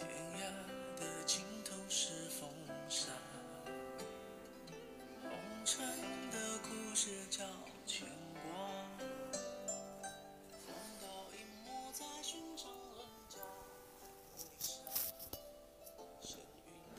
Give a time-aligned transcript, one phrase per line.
[0.00, 0.08] 天
[0.38, 0.40] 涯
[0.98, 2.48] 的尽头是风
[2.88, 3.12] 沙，
[5.28, 5.30] 红
[5.62, 5.84] 尘
[6.30, 7.44] 的故事叫
[7.84, 8.08] 牵
[8.42, 8.50] 挂，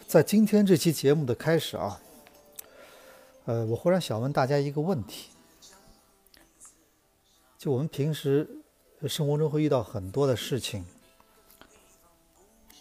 [0.07, 1.99] 在今天这期节目的开始啊，
[3.45, 5.31] 呃，我忽然想问大家一个问题：
[7.57, 8.47] 就我们平时
[9.07, 10.85] 生活中会遇到很多的事情，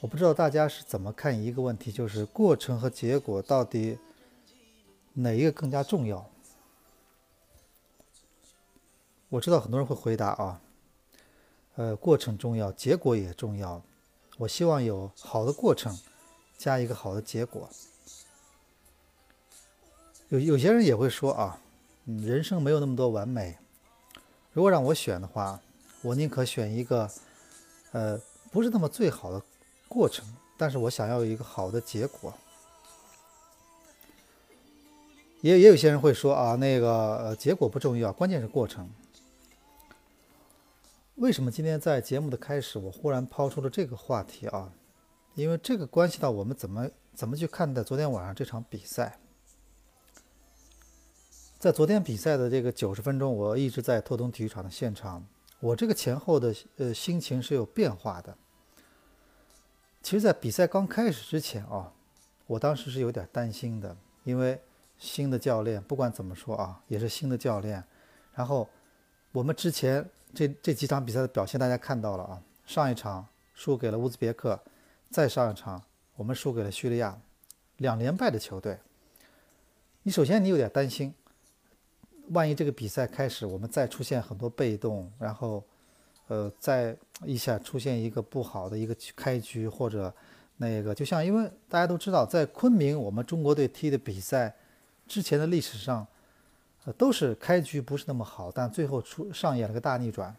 [0.01, 3.99] 我不知道大家是怎么看一个问题，就是过程和结果到底
[5.13, 6.29] 哪一个更加重要？
[9.29, 10.61] 我知道很多人会回答啊，
[11.77, 13.83] 呃，过程重要，结果也重要。
[14.39, 15.99] 我希望有好的过程。
[16.57, 17.71] 加一个好的结果，
[20.29, 21.59] 有有些人也会说啊，
[22.05, 23.57] 嗯，人生没有那么多完美。
[24.53, 25.59] 如果让我选的话，
[26.03, 27.11] 我宁可选一个，
[27.93, 28.21] 呃，
[28.53, 29.43] 不是那么最好的
[29.91, 30.25] 过程，
[30.57, 32.33] 但是我想要一个好的结果。
[35.41, 38.89] 也也有些人会说啊，那个呃，结果不重要，关键是过程。
[41.17, 44.73] 为什么今天在节目的开始，我忽然抛出了这个话题啊？
[45.35, 49.19] 因为这个关系到我们怎么怎么去看待昨天晚上这场比赛。
[51.59, 55.27] 在昨天比赛的这个九十分钟，我一直在拓东体育场的现场，
[55.59, 58.37] 我这个前后的呃心情是有变化的。
[60.03, 61.93] 其实，在比赛刚开始之前啊，
[62.47, 64.61] 我当时是有点担心的，因为
[64.99, 67.85] 新的教练，不管怎么说啊，也是新的教练。
[68.35, 68.69] 然后
[69.33, 74.59] 我们之前这这几场比赛的表现，大家看到了啊，上一场输给了乌兹别克。
[75.11, 75.83] 再上一场，
[76.15, 77.21] 我们输给了叙利亚，
[77.79, 78.79] 两连败的球队。
[80.05, 81.13] 你首先你有点担心，
[82.29, 85.65] 万一这个比赛开始我们再出现很多被动，然后，
[86.31, 90.15] 呃，在一下出现一个不好的一个开局，或者
[90.59, 94.55] 那个就像因为大家都知道，在昆明我们中国队踢的比赛
[95.09, 96.07] 之前的历史上，
[96.85, 100.33] 呃，都是开局不是那么好，但最后出上演了个大逆转，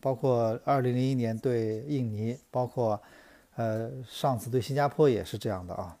[0.00, 3.00] 包括二零零一年对印尼，包括。
[3.56, 5.96] 呃，上次对新加坡也是这样的啊，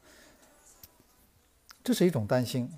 [1.84, 2.68] 这是一种担心。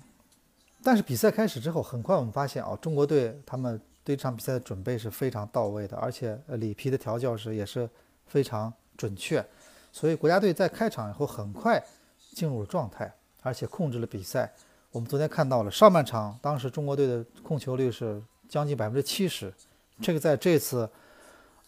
[0.83, 7.89] 但是比赛开始之后，很快我们发现啊，中国队他们对这场比赛的准备是非常到位的，而且里皮的调教是也是
[8.25, 9.45] 非常准确，
[9.91, 11.83] 所以国家队在开场以后很快
[12.31, 14.49] 进入了状态，而且控制了比赛。
[14.93, 19.53] 我们昨天看到了上半场，当时中国队的控球率是将近百分之七十，
[20.01, 20.89] 这个在这次。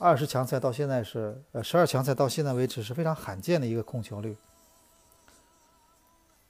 [0.01, 4.33] 二十强赛到现在是，呃，十二强赛到现在为止是非常罕见的一个控球率。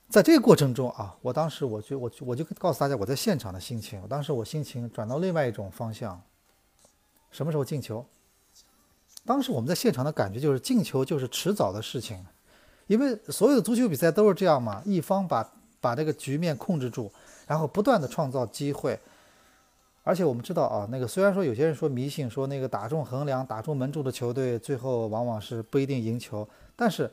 [0.10, 4.02] 在这个过程中啊，我当时我就我就我就告诉大家我在现场的心情。
[4.10, 6.20] 当时我心情转到另外一种方向，
[7.30, 8.04] 什么时候进球？
[9.24, 12.26] 当时我们在现场的感觉就是进球就是迟早的事情，
[12.88, 15.48] 因为所有的足球比赛都是这样嘛，一方把
[15.80, 17.12] 把这个局面控制住，
[17.46, 19.00] 然后不断的创造机会。
[20.04, 26.48] 而且我们知道啊，那个虽然说有些人说迷信，说那个打中横梁、打中门柱的球队，最后往往是不一定赢球。
[26.76, 27.12] 但是，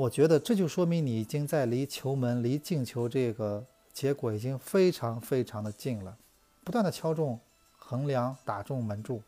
[0.00, 6.16] 我觉得这就说明你已经在离球门、离进球这个结果已经非常非常的近了。
[6.64, 7.38] 不断的敲中
[7.76, 9.20] 横梁、打中门柱，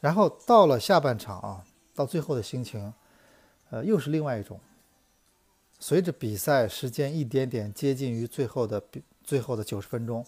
[0.00, 1.64] 然后到了下半场啊，
[1.94, 2.92] 到最后的心情，
[3.70, 4.58] 呃，又是另外一种。
[5.78, 9.02] 随着比赛时间一点点接近于最后的比。
[9.22, 10.26] 最后的九十分钟，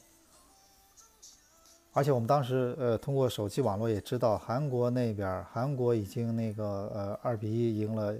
[1.97, 8.15] 而且我们当时呃通过手机网络也知道，韩国那边韩国已经那个呃二比一赢了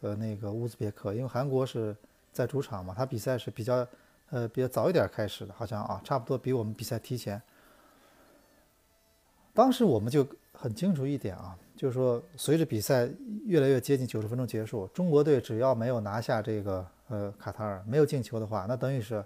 [0.00, 1.94] 呃那个乌兹别克，因为韩国是
[2.32, 3.86] 在主场嘛，他比赛是比较
[4.30, 7.40] 呃比较早一点开始的，好像啊差不多比我们比赛提前。
[9.52, 13.08] 当时我们就很清楚一点啊，就是说随着比赛
[13.44, 19.22] 越来越接近九十分钟结束，中国队只要没有拿下这个呃卡塔尔没有进球的话，那等于是。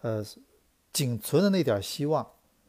[0.00, 0.24] 呃，
[0.92, 2.24] 仅存的那点希望，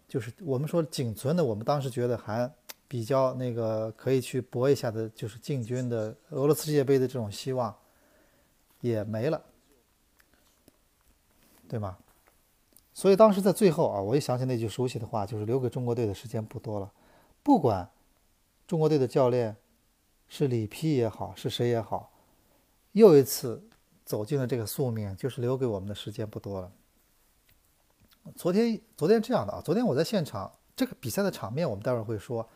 [0.10, 2.52] 就是我们说仅存的，我们当时觉得还
[2.88, 7.74] 比较那个可以去搏一下的，就是进军的俄罗斯世界杯的这种希望
[8.82, 9.42] 也没了，
[11.68, 11.98] 对吗？
[12.92, 16.92] 所以当时在最后啊，我一想起那句熟悉的话，就是留给中国队的时间不多了。
[17.44, 17.88] 不管
[18.68, 19.56] 中国队的教练
[20.28, 22.12] 是里皮也好，是谁也好，
[22.94, 23.64] 又一次
[24.04, 26.72] 走进了这个宿命，就是留给我们的时间不多了。
[28.36, 32.48] 昨天，昨天这样的啊，昨天我在现场，这个比赛的场面，我们待会儿会说，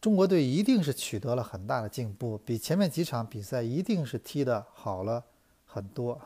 [0.00, 5.24] 中国队一定是取得了很大的进步，比前面几场比赛一定是踢得好了
[5.66, 6.20] 很多，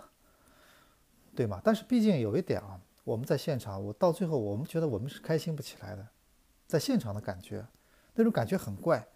[1.34, 1.60] 对吗？
[1.64, 6.06] 但是毕竟有一点啊，我们在现场，我到最后我们觉得我们是开心不起来的，
[6.66, 7.66] 在现场的感觉，
[8.14, 9.06] 那种感觉很怪，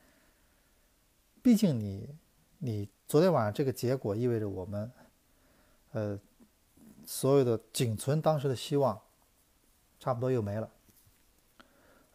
[1.41, 2.15] 毕竟你
[2.59, 4.91] 你昨天晚上这个结果意味着我们，
[5.93, 6.19] 呃，
[7.06, 9.00] 所有的仅存当时的希望，
[9.99, 10.69] 差不多又没了。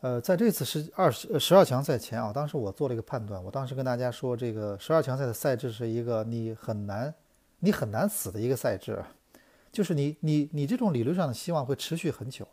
[0.01, 7.13] 呃，在这次十二十十二强赛前啊，当时我做了一个判断，我当时跟大家说，这个十二强赛的赛制是一个你很难
[7.59, 9.01] 你很难死的一个赛制，
[9.71, 12.45] 就是你你你这种理论上的希望会持续很久。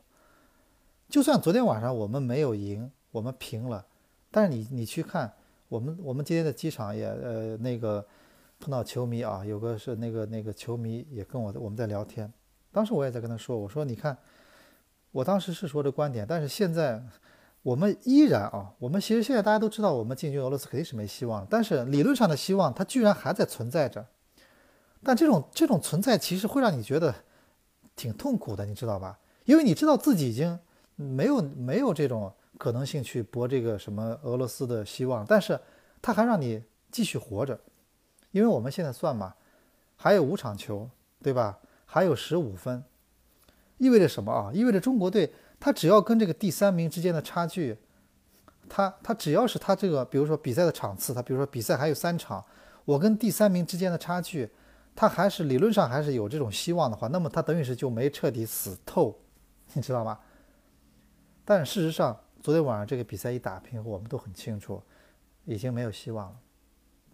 [1.09, 3.85] 就算昨天晚上我们没有赢，我们平了，
[4.31, 5.33] 但是你你去看
[5.69, 8.07] 我们我们今天的机场也呃那个
[8.61, 12.33] 碰到球迷啊，有个是那个那个球迷也跟我我们在聊天，
[12.71, 14.17] 当时我也在跟他说，我说你看，
[15.13, 17.03] 我当时是说这观点，但是现在。
[17.63, 21.47] 我们依然啊，我们其实现在大家都知道，我们进军俄罗斯肯定是没希望。
[21.51, 24.07] 但是理论上的希望，它居然还在存在着。
[25.03, 27.15] 但这种这种存在，其实会让你觉得
[27.95, 29.19] 挺痛苦的，你知道吧？
[29.45, 30.59] 因为你知道自己已经
[30.97, 35.61] 没有没有这种可能性去搏这个什么俄罗斯的希望，但是
[36.01, 37.61] 它还让你继续活着。
[38.31, 39.35] 因为我们现在算嘛，
[39.97, 40.89] 还有五场球，
[41.23, 41.59] 对吧？
[41.85, 42.83] 还有十五分，
[43.81, 44.53] 意味着什么啊？
[44.53, 45.33] 意味着中国队。
[45.59, 47.77] 他只要跟这个第三名之间的差距，
[48.67, 52.43] 他他只要是他这个，比如说比赛的场次，他比如说比赛还有三场，
[52.87, 54.49] 我跟第三名之间的差距，
[54.97, 59.19] 他还是理论上还是有这种希望的话，那么他等于是就没彻底死透，
[59.75, 60.19] 你知道吗？
[61.45, 64.83] 但事实上，昨天晚上这个比赛一打平，我们都很清楚，
[65.45, 66.37] 已经没有希望了，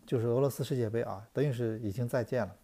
[0.06, 2.54] 就是俄罗斯世界杯啊，等于是已经再见了。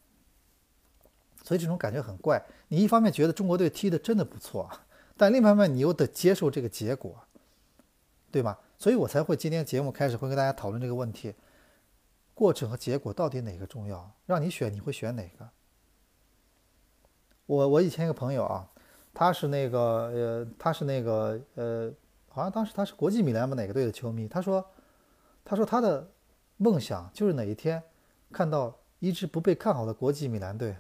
[1.43, 4.71] 所以这种感觉很怪，你一方面觉得中国队踢的真的不错。
[5.17, 7.23] 但另一方面，你又得接受这个结果，
[8.31, 8.57] 对吗？
[8.79, 11.35] 所以我才会今天节目开始会跟大家讨论这个问题：
[12.35, 14.11] 过程和结果到底哪个重要？
[14.27, 15.49] 让你选，你会选哪个？
[17.47, 18.69] 我我以前一个朋友啊，
[19.13, 21.93] 他是那个呃，他是那个呃，
[22.29, 24.27] 好像当时他是国际米兰吧哪个队的球迷。
[24.27, 24.65] 他说，
[25.45, 26.11] 他说他的
[26.57, 27.83] 梦想就是哪一天
[28.33, 30.75] 看到一支不被看好的国际米兰队，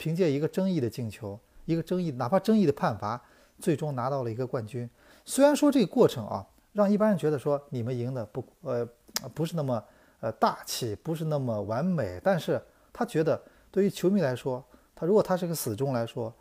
[0.00, 3.20] 凭借一个争议的进球，一个争议哪怕争议的判罚。
[3.58, 4.88] 最终拿到了一个冠军，
[5.26, 8.88] 虽然说这个过程啊，让一般人觉得说你们赢的不呃
[9.34, 9.84] 不是那么
[10.20, 12.58] 呃大气，不是那么完美，但是
[12.90, 13.38] 他觉得
[13.70, 14.64] 对于球迷来说，
[14.94, 16.34] 他如果他是个死忠来说，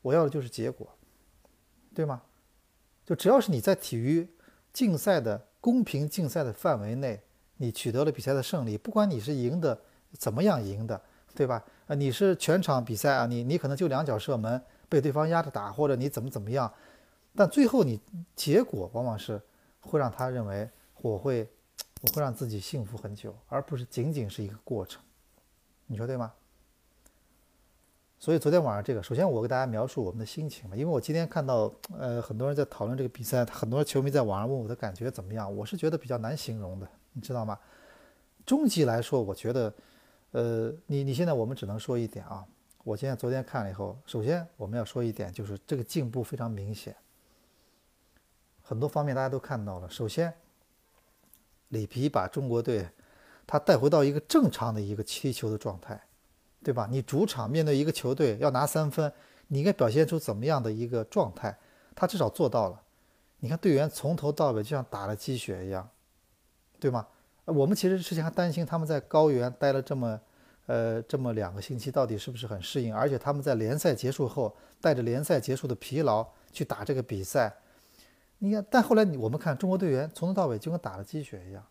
[0.00, 0.88] 我要的就是结果，
[1.94, 2.22] 对吗？
[3.04, 4.26] 就只要是你在体育
[4.72, 7.20] 竞赛的公平竞赛的范围内，
[7.58, 9.78] 你取得了比赛的胜利，不管你是赢的
[10.12, 10.98] 怎么样赢的，
[11.34, 11.62] 对吧？
[11.94, 14.62] 你是全场比赛啊，你你可能就两脚射门。
[14.88, 16.70] 被对方压着打，或者你怎么怎么样，
[17.34, 17.98] 但最后你
[18.36, 19.40] 结果往往是
[19.80, 20.68] 会让他认为
[21.00, 21.48] 我会
[22.02, 25.02] 我会让自己幸福很久，而不是仅仅是一个过程，
[25.86, 26.30] 你说对吗？
[28.18, 37.58] 所以昨天晚上这个，首先我给大家描述我们的心情嘛，因为我今天看到呃很多人在讨论这个比赛，很多球迷在网上问我的感觉怎么样，我是觉得比较难形容的，你知道吗？
[38.44, 39.72] 终极来说，我觉得
[40.32, 42.44] 呃你你现在我们只能说一点啊。
[42.84, 46.96] 我今天昨天看了以后，首先我们要说一点，就是这个进步非常明显，
[48.60, 49.88] 很多方面大家都看到了。
[49.88, 50.34] 首先，
[51.68, 52.88] 里皮把中国队
[53.46, 56.02] 他带回到一个正常的一个踢球的状态，
[56.64, 56.88] 对吧？
[56.90, 59.12] 你主场面对一个球队要拿三分，
[59.46, 61.56] 你应该表现出怎么样的一个状态？
[61.94, 62.82] 他至少做到了。
[63.38, 65.88] 你看队员从头到尾就像打了鸡血一样，
[66.80, 67.06] 对吗？
[67.44, 70.20] 我们其实之前还担心他们在高原待了这么。
[70.66, 72.94] 呃，这么两个星期到底是不是很适应？
[72.94, 77.52] 而且他们在联赛结束后，带着联赛结束的疲劳去打这个比赛，
[78.38, 81.66] 你看，但后来你我们看中国队员从头到尾就跟打了鸡血一样，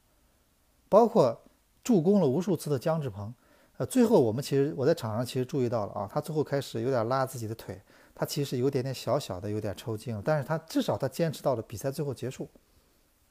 [0.90, 1.42] 包括
[1.82, 3.34] 助攻了无数次的姜志鹏，
[3.78, 7.82] 呃，最后我们其实我在场上其实注意到了啊，他最后开始有点拉自己的腿，
[8.14, 12.48] 他其实有点点小小的有点抽筋了，但是他至少他坚持到了比赛最后结束，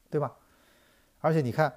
[0.09, 0.35] 对吧？
[1.19, 1.71] 而且你看。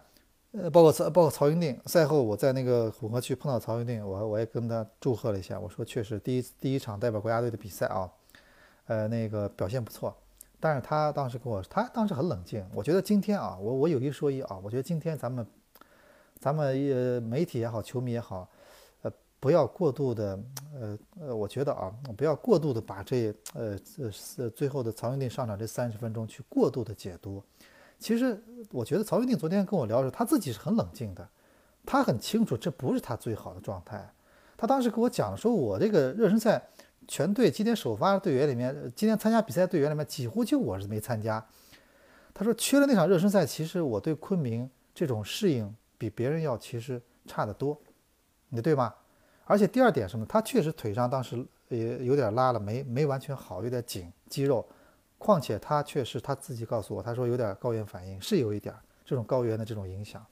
[0.56, 8.08] 呃，包括曹，包括曹云定，赛后我在那个混合区碰到曹云定，我我也跟他祝贺了一下，我说确实第一第一场代表国家队的比赛啊，
[8.86, 10.16] 呃，那个表现不错。
[10.60, 12.64] 但是他当时跟我，他当时很冷静。
[12.72, 15.44] 我觉得今天啊，我我有一说一啊，我觉得今天咱们
[16.38, 18.48] 咱们呃媒体也好，球迷也好，
[19.02, 20.38] 呃，不要过度的
[20.72, 23.76] 呃呃，我觉得啊，不要过度的把这呃
[24.38, 27.42] 呃最后的曹云定上场这三十分钟去过度的解读。
[28.04, 28.38] 其实
[28.70, 31.26] 我觉得曹云定昨天跟我聊的时候，他自己是很冷静的，
[31.86, 34.12] 他很清楚这不是他最好的状态。
[34.58, 36.62] 他当时跟我讲说，我这个热身赛
[37.08, 41.42] 全队今天首发队员里面，今天参加比赛队员里面几乎就我是没参加。
[42.34, 47.80] 他说缺了那场热身赛，其实我对昆明这种适应比别人要其实差得多，
[48.50, 48.94] 你对吗？
[49.46, 54.68] 而且第二点什么，他确实腿上当时也有点拉了，没没完全好，有点紧肌肉。
[55.18, 60.24] 况且他确实他自己告诉我，他说有点高原反应，是有一点这种高原的这种影响。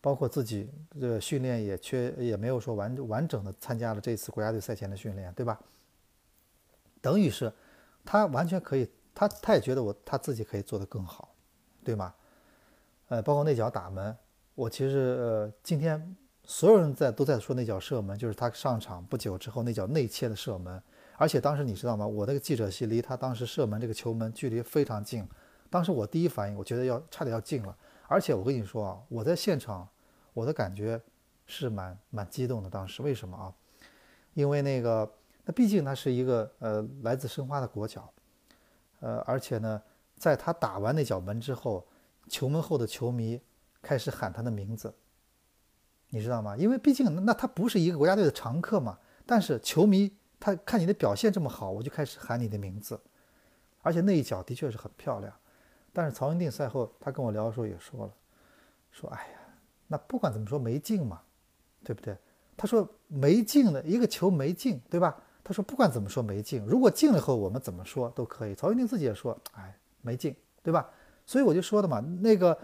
[0.00, 0.68] 包括自己
[1.00, 5.58] 的训练也缺，也没有说完完整的参加了这次国家队赛前的训练，对吧？
[7.00, 7.50] 等于是
[8.04, 11.34] 他完全可以，他他也觉得我他自己可以做得更好，
[11.82, 12.14] 对吗？
[13.08, 14.14] 呃，包括那脚打门，
[14.54, 20.82] 我其实呃今天所有人在都在说那脚射门，就是他上场不久之后那脚内切的射门，
[21.16, 22.06] 而且当时你知道吗？
[22.06, 25.26] 我那个记者席离他当时射门这个球门距离非常近，
[25.70, 27.76] 当时我第一反应我觉得要差点要进了，
[28.08, 29.88] 而且我跟你说啊，我在现场
[30.32, 31.00] 我的感觉
[31.46, 33.52] 是蛮蛮激动的，当时为什么啊？
[34.34, 35.10] 因为那个
[35.44, 38.10] 那毕竟他是一个呃来自申花的国脚，
[39.00, 39.82] 呃而且呢，
[40.16, 41.86] 在他打完那脚门之后。
[42.26, 43.38] 球门后的球迷
[43.82, 44.94] 开始喊他的名字，
[46.08, 46.56] 你知道吗？
[46.56, 48.98] 因为毕竟那他不是一个国家队的常客嘛。
[49.26, 50.10] 但是球迷
[50.44, 53.00] 他看你的表现这么好，我就开始喊你的名字。
[53.80, 55.32] 而且那一脚的确是很漂亮。
[55.90, 58.12] 但是曹云定赛后他跟我聊的时候也说了，
[58.90, 59.38] 说哎呀，
[59.86, 61.22] 那不管怎么说没进嘛，
[61.82, 62.14] 对不对？
[62.58, 65.16] 他说没进的一个球没进，对吧？
[65.42, 68.54] 他说不管怎么说没进，如果进了后我们怎么说都可以。
[68.54, 70.90] 曹云定自己也说，哎，没进，对吧？
[71.24, 72.58] 所以我就说的嘛，那个，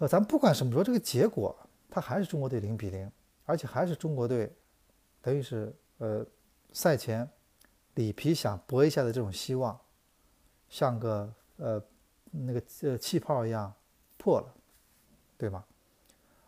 [0.00, 1.56] 呃，咱不管什么说，这个结果
[1.88, 3.10] 他还是中国队零比零，
[3.46, 4.54] 而且还是中国队，
[5.22, 6.26] 等于是呃，
[6.74, 7.26] 赛前
[7.94, 9.80] 里皮想搏一下的这种希望，
[10.68, 11.82] 像个呃
[12.30, 13.72] 那个呃气泡一样
[14.18, 14.54] 破了，
[15.38, 15.64] 对吗？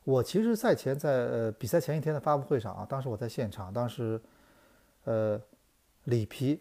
[0.04, 4.20] 我其实赛前在呃比赛前一天的发布会上啊，当时我在现场，当时
[5.04, 5.40] 呃
[6.04, 6.60] 里皮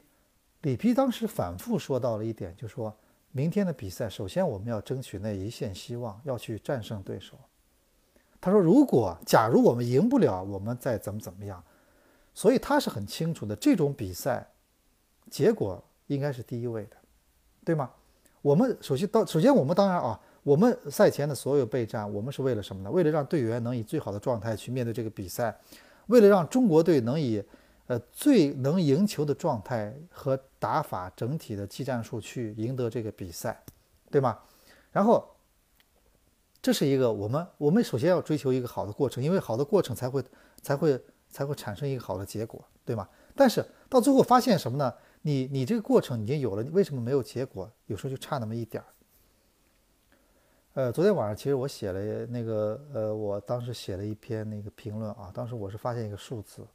[0.61, 2.95] 里皮当时反复说到了一点，就说。
[3.31, 7.37] 明天的比赛，首先我们要争取那一线希望，要去战胜对手。
[8.39, 11.61] 他说：“如果假如我们赢不了，我们再怎么怎么样。”
[12.35, 14.47] 所以他是很清楚的，这种比赛
[15.31, 16.97] 结果应该是第一位的，
[17.65, 17.89] 对吗？
[18.43, 22.91] 我们首先到首先我们当然啊，我们赛前的所有备战，我们是为了什么呢？
[22.91, 25.59] 为了让队员能以最好的状态去面对这个比赛，
[26.07, 27.43] 为了让中国队能以。
[27.87, 33.61] 呃，最能赢球的状态和打法，整体的技战术去赢得这个比赛，
[34.09, 34.39] 对吗？
[34.91, 35.23] 然后，
[36.63, 40.23] 这是一个我们我们首先要追求一个好的过程，因为好的过程才会
[40.63, 40.99] 才会
[41.35, 43.05] 才会产生一个好的结果，对吗？
[43.35, 44.93] 但是到最后发现什么呢？
[45.23, 47.69] 你你这个过程已经有了，为什么没有结果？
[47.87, 48.87] 有时候就差那么一点儿。
[50.75, 56.65] 呃，昨天晚上其实我写了那个呃，我当时写了一篇那个评论啊，当时我是发现一个数字。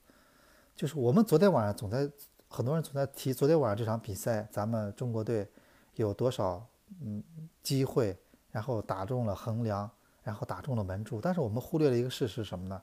[0.76, 2.10] 就是我们昨天晚上总在
[2.46, 5.48] 很多人总在提昨天晚上这场比赛，咱们中国队
[5.94, 6.62] 有多少
[7.00, 7.24] 嗯
[7.62, 8.14] 机会，
[8.50, 9.90] 然后打中了横梁，
[10.22, 11.18] 然后打中了门柱。
[11.18, 12.82] 但是我们忽略了一个事实什么呢？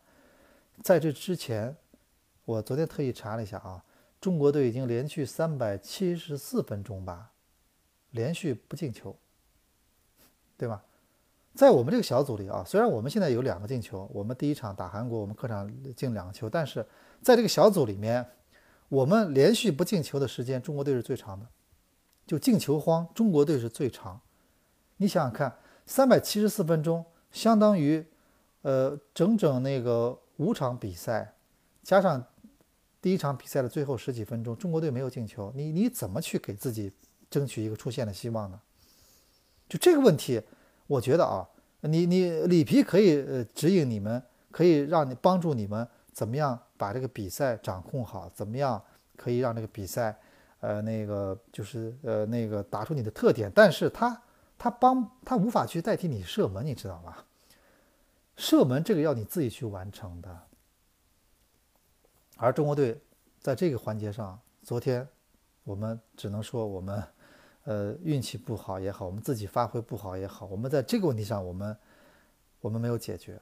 [0.82, 1.76] 在这之前，
[2.46, 3.84] 我昨天特意查了一下啊，
[4.22, 7.32] 中国队已经连续三百七十四分钟吧，
[8.12, 9.18] 连续不进球，
[10.58, 10.84] 对吧？
[11.54, 16.86] 在我们这个小组里啊，虽然我们现在有两个进球，我们第一场打韩国，我们客场进两个球，但是。
[17.20, 18.24] 在这个小组里面，
[18.90, 21.48] 我们连续不进球的时间，中国队是最长的，
[22.28, 24.22] 就进球荒，中国队是最长。
[24.98, 25.58] 你想想看，
[25.88, 28.06] 三百七十四分钟，相当于，
[28.62, 31.36] 呃，整整那个五场比赛，
[31.84, 32.24] 加上
[33.02, 36.92] 第一场比赛的最后十几分钟，中国队没有进球，你你怎么去给自己
[37.30, 38.60] 争取一个出线的希望呢？
[39.70, 40.42] 就这个问题，
[40.88, 41.48] 我觉得啊，
[41.82, 45.88] 你你里皮可以呃指引你们，可以让你帮助你们。
[46.14, 48.28] 怎么样把这个比赛掌控好？
[48.34, 48.82] 怎么样
[49.16, 50.18] 可以让这个比赛，
[50.62, 53.52] 呃，那个就是呃那个打出你的特点？
[53.54, 54.20] 但是他
[54.58, 57.18] 他帮他无法去代替你射门，你知道吗？
[58.38, 60.44] 射门这个要你自己去完成的。
[62.38, 63.02] 而中国队
[63.42, 65.06] 在这个环节上，昨天
[65.64, 67.04] 我们只能说我们
[67.64, 71.76] 呃运气不好也好，我们自己发挥不好也好，我们在这个问题上我们
[72.62, 73.42] 我们没有解决。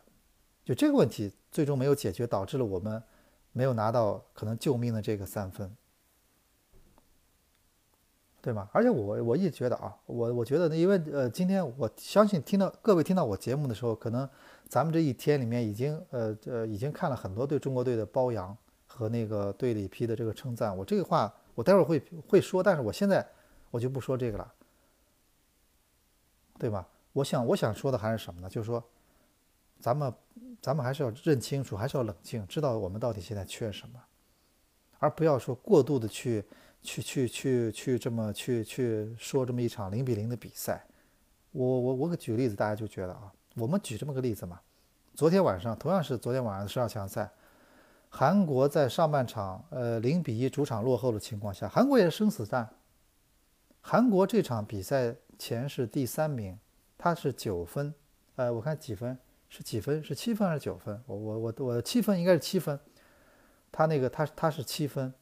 [0.63, 3.03] 就这个问题最终没有解决，导致了我们
[3.51, 5.75] 没有拿到可能救命的这个三分，
[8.41, 8.69] 对吗？
[8.71, 14.27] 而且我我一直觉得啊，我我觉得呢，因为呃，今天我相信听到各位听到我节目的时候，可能
[14.67, 18.55] 咱们这一天里面已经呃呃已经看了很多对中国队的褒扬
[18.87, 20.75] 和那个对里皮的这个称赞。
[20.75, 23.25] 我这个话我待会儿会会说，但是我现在
[23.71, 24.53] 我就不说这个了，
[26.57, 26.87] 对吧？
[27.13, 28.49] 我想我想说的还是什么呢？
[28.49, 28.83] 就是说。
[29.77, 30.11] 咱们，
[30.61, 34.01] 咱们还是要认清楚，还是要冷静，知道我们到底现在缺什么，
[34.97, 36.43] 而不要说过度的去，
[36.81, 40.83] 去，去，去，去这么去去说这么一场零比零的比赛。
[41.51, 44.61] 我我我给举个例子，大家就觉得啊，我们举这么个例子嘛。
[45.13, 47.29] 昨天晚上同样是昨天晚上的十二强赛，
[48.09, 52.69] 韩国在上半场呃零比一主场落后的情况下，韩国也是生死战。
[53.81, 56.57] 韩国这场比赛前是第三名，
[56.97, 57.93] 他是九分，
[58.35, 59.17] 呃，我看几分。
[59.47, 60.03] 是几分？
[60.03, 61.01] 是七分还是九分？
[61.05, 62.77] 我我我我七分应该是七分，
[63.71, 65.13] 他那个他他是七分，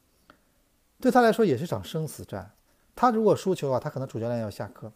[0.99, 2.51] 对他来说也是场生死战。
[2.95, 4.91] 他如果输球的话，他可能主教练要下课，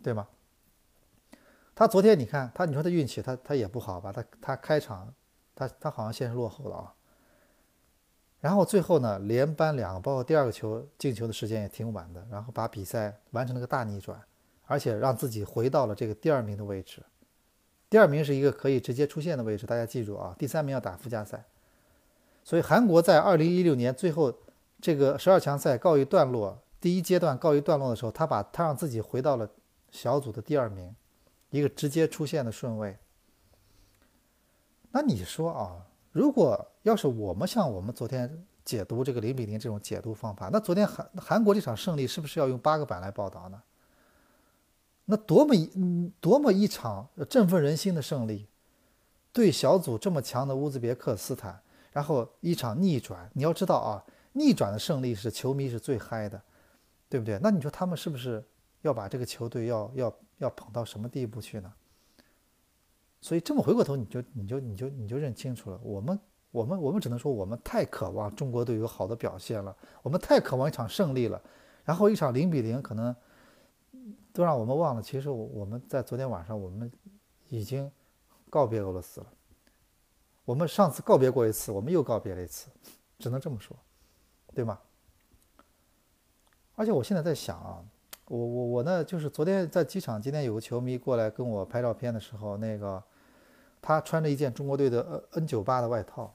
[0.00, 0.28] 对吗？
[1.78, 4.10] 他昨天你看他，你说他运气他他也不好吧？
[4.10, 5.14] 他他开场
[5.54, 6.92] 他他好像先是落后了啊，
[8.40, 14.20] 然后最后呢连扳两个，包括第二个球进球的时间也挺晚的，然后把比赛完成了个大逆转，
[14.66, 17.00] 而且让自己回到了这个第二名的位置。
[17.88, 21.44] 第二名是一个可以直接出线的位置，大家记住啊，第三名要打附加赛。
[22.42, 24.34] 所以韩国在二零一六年最后
[24.80, 29.48] 这个十二强赛告一段落，第一阶段告一段落的时候，他把他让自己回到了
[29.92, 30.92] 小组的第二名。
[31.50, 32.98] 一个直接出现的顺位，
[34.90, 43.62] 那你说啊，如果要是我们像我们昨天解读这个零比零这种解读方法，那昨天韩韩国这场胜利是不是要用八个板来报道呢？
[45.06, 48.46] 那多么一多么一场振奋人心的胜利，
[49.32, 51.62] 对小组这么强的乌兹别克斯坦，
[51.92, 56.42] 然后一场逆转，你要知道啊，逆转的胜利是球迷是最嗨的，
[57.08, 57.38] 对不对？
[57.42, 58.44] 那你说他们是不是
[58.82, 60.14] 要把这个球队要要？
[60.38, 61.72] 要捧到什么地步去呢？
[63.20, 65.80] 所以这么回过头，你就你就你就你就认清楚了。
[65.82, 66.18] 我们
[66.52, 71.42] 我们我们只能说，我们太渴望中国队有好的表现了，我们太渴望一场胜利了。
[71.84, 73.14] 然后一场零比零，可能
[74.32, 76.90] 都让我们忘了，其实我们在昨天晚上，我们
[77.48, 77.90] 已经
[78.48, 79.26] 告别俄罗斯了。
[80.44, 82.68] 我们上次告别过一次，我们又告别了一次，
[83.18, 83.76] 只能这么说，
[84.54, 84.78] 对吗？
[86.76, 87.84] 而且我现在在想啊。
[88.28, 93.02] 我我我呢，就是昨天在机场，今天有个球迷过来跟我拍照片的时候，那个
[93.80, 95.00] 他穿着一件中国队的
[95.32, 96.34] N N 九八的外套，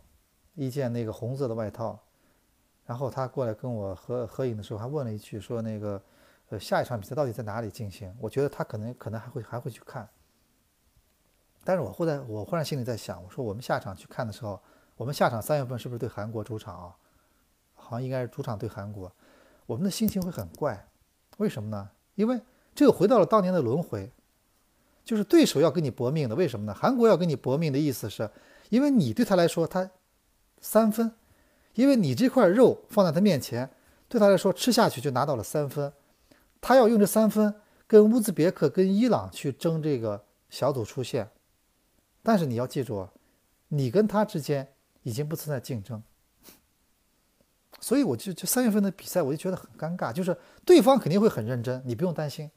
[0.56, 2.00] 一件那个红色的外套，
[2.86, 6.02] 然后他过来跟我合合影的时候，还问了一句，说那个
[6.50, 8.12] 呃下一场比赛到底在哪里进行？
[8.20, 10.10] 我觉得他可能可能还会还会去看，
[11.64, 14.60] 但是我忽然我忽然心里在想，我说我们下场去看的时候，
[14.96, 16.96] 我们下场三月份是不是对韩国主场啊？
[17.76, 19.12] 好像应该是主场对韩国，
[19.68, 20.88] 我们的心情会很怪。
[21.38, 21.90] 为什么呢？
[22.16, 22.40] 因为
[22.76, 24.12] 这个回到了当年的轮回，
[25.04, 26.36] 就是对手要跟你搏命的。
[26.36, 26.74] 为什么呢？
[26.74, 28.30] 韩国要跟你搏命的意思是，
[28.70, 29.90] 因为你对他来说他
[30.60, 31.12] 三分，
[31.76, 33.70] 因为你这块肉放在他面前，
[34.08, 35.92] 对他来说吃下去就拿到了三分，
[36.62, 37.54] 他要用这三分
[37.88, 41.30] 跟乌兹别克、跟伊朗去争这个小组出线。
[42.22, 43.10] 但是你要记住，
[43.68, 46.02] 你跟他之间已经不存在竞争。
[47.80, 52.50] 所以我就就三月份的比赛，我就觉得很尴尬，就是对方肯定会很认真，你不用担心，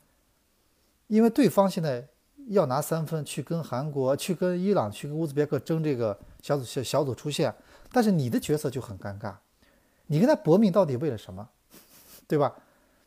[1.08, 2.06] 因为对方现在
[2.48, 7.54] 要拿三分去跟韩国、去跟伊朗、去跟乌兹别克争这个小组小小组出线，
[7.90, 9.34] 但是你的角色就很尴尬，
[10.06, 11.48] 你跟他搏命到底为了什么，
[12.28, 12.54] 对吧？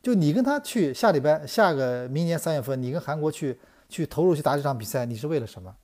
[0.02, 5.76] 就你跟他去下礼拜下个明年三月份，你跟韩国去去投入去打这场比赛，你是为了什么？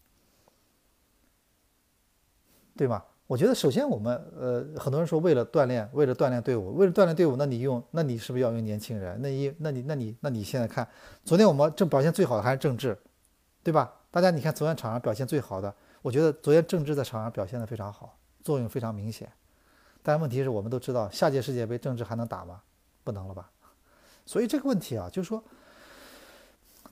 [2.77, 3.05] 对吗？
[3.27, 9.21] 我觉得首先我们呃很多人说为了锻炼，为了锻炼队伍，为了锻炼队伍，那你用那你是不是要用年轻人？
[9.21, 10.89] 那一那你那你那你现在看，
[11.25, 12.97] 昨天我们正表现最好的还是郑智，
[13.65, 13.93] 对吧？
[14.13, 19.29] 大家你看昨天场上表现最好的，我觉得昨天郑智在场上表现的非常好，作用非常明显。
[20.03, 22.61] 但问题是我们都知道，下届世界杯郑智还能打吗？
[23.03, 23.51] 不能了吧？
[24.25, 25.43] 所以这个问题啊，就是说。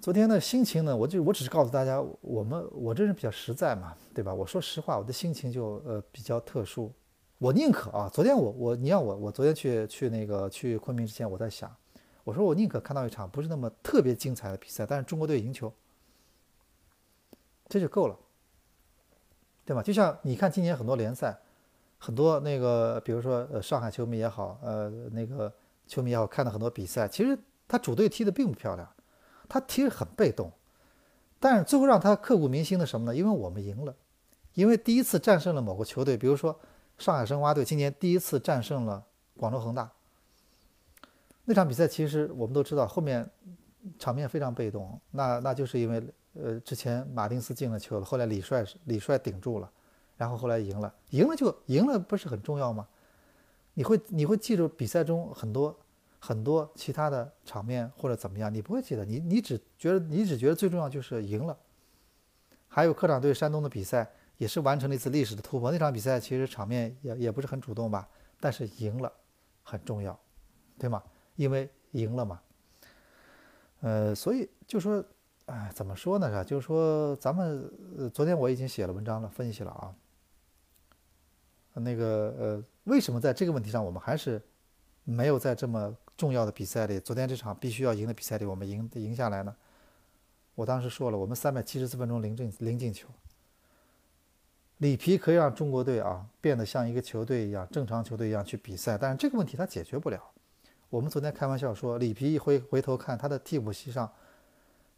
[0.05, 4.35] 昨天的心情呢，我就我只是告诉大家，我们我这人比较实在嘛，对吧？
[4.35, 6.93] 我说实话，我的心情就呃比较特殊。
[7.39, 11.75] 我宁可啊，昨天我我你让我我昨天去去那个去昆明之前，我在想，
[12.23, 15.73] 我说我宁可看到一场不是那么特别精彩的比赛，但是中国队赢球，
[17.67, 18.15] 这就够了，
[19.65, 19.83] 对吧？
[19.83, 21.35] 就像你看今年很多联赛，
[21.97, 25.51] 很多那个比如说呃上海球迷也好，呃那个
[25.87, 28.87] 球迷也好，看到很多比赛，其实他主队踢的并不漂亮。
[29.49, 30.51] 他其实很被动，
[31.39, 33.17] 但是最后让他刻骨铭心的什么呢？
[33.17, 33.95] 因为我们赢了，
[34.55, 36.59] 因为第一次战胜了某个球队，比如说
[36.99, 39.05] 上海申花队今年第一次战胜了
[39.37, 39.91] 广州恒大。
[41.45, 43.29] 那场比赛其实我们都知道，后面
[43.99, 46.03] 场面非常被动，那那就是因为
[46.33, 49.71] 呃之前马丁斯进了球了，后来李帅李帅顶住了，
[50.17, 52.89] 然后后来赢了，赢了就赢了，不是很重要吗？
[53.75, 55.77] 你会你会记住比赛中很多。
[56.25, 61.55] 很多其他的场面或者怎么样，你不会记得，你你只觉得你只觉得最重要就是赢了。
[62.67, 65.71] 还有客场对山东的比赛，也是完成了一次历史的突破。
[65.71, 68.09] 那场比赛其实场面也也不是很主动吧，
[68.41, 69.13] 但是赢了
[69.63, 70.19] 很重要，
[70.79, 71.03] 对吗？
[71.37, 72.41] 因为赢了嘛。
[73.83, 75.05] 呃，所以就说，
[75.45, 76.43] 哎，怎么说呢？
[76.43, 76.49] 是？
[76.49, 79.95] 就是说，咱们呃昨天我已经写了文章了，分析了啊。
[81.75, 84.41] 那个呃，为什么在这个问题上我们还是
[85.05, 89.55] 没有在这么重要的比赛里，昨天这场必须要赢的比赛里，我们赢赢下来呢？
[90.55, 93.09] 我当时说了，我们三百七十四分钟零进零进球。
[94.79, 100.21] 里皮可以让中国队啊变得像一个球队一样，正常球队一样去比赛，但是这个问题他解决不了。
[100.91, 104.13] 我们昨天开玩笑说，里皮一回回头看他的替补席上，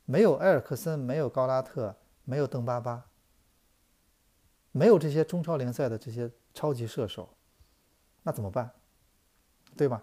[0.04, 3.04] 没有埃尔克森，没有高拉特，没有邓巴巴，
[4.72, 7.28] 没有这些中超联赛的这些超级射手，
[8.22, 8.70] 那怎么办？
[9.76, 10.02] 对吧？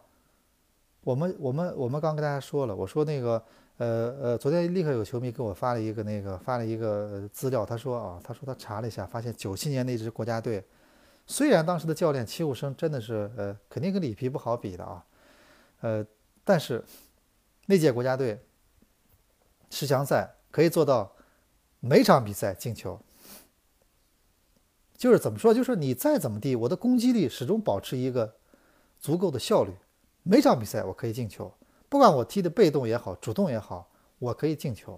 [1.04, 3.44] 我们我们我们刚跟大家说了，我说那个
[3.78, 10.64] 呃呃，昨天立刻有球迷给我发了一个那个发了一个资料，他说啊，他说他查了一下，发现九七年那支国家队，
[11.28, 15.06] 虽然当时的教练齐武生真的是呃肯定跟里皮不好比的啊，
[15.82, 16.06] 呃，
[16.46, 16.82] 但是
[17.66, 18.40] 那届国家队
[19.70, 21.12] 十强赛可以做到
[21.82, 22.98] 每场比赛进球，
[24.96, 28.36] 就是怎么说，就是你再怎么地，我的攻击力始终保持一个
[29.04, 29.72] 足够的效率。
[30.24, 31.54] 每场比赛我可以进球，
[31.90, 34.98] 不管我踢的被动也好，主动也好，我可以进球，